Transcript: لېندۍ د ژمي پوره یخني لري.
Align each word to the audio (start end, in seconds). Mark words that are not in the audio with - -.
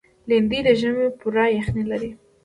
لېندۍ 0.29 0.59
د 0.65 0.69
ژمي 0.79 1.07
پوره 1.19 1.45
یخني 1.57 1.83
لري. 1.91 2.11